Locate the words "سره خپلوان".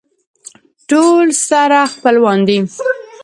1.49-2.39